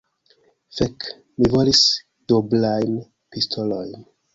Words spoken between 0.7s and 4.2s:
Fek! mi volis duoblajn pistolojn.